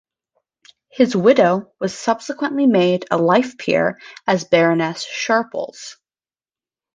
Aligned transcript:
His 0.89 1.15
widow 1.15 1.73
was 1.79 1.93
subsequently 1.95 2.65
made 2.65 3.05
a 3.11 3.19
life 3.19 3.55
peer 3.59 3.99
as 4.25 4.45
Baroness 4.45 5.03
Sharples. 5.03 5.97